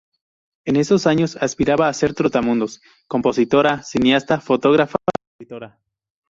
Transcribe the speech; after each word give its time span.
En 0.65 0.77
esos 0.77 1.05
años 1.05 1.35
aspiraba 1.39 1.87
a 1.87 1.93
ser 1.93 2.15
trotamundos, 2.15 2.81
compositora, 3.07 3.83
cineasta, 3.83 4.41
fotógrafa 4.41 4.97
y 4.99 5.13
escritora. 5.43 5.77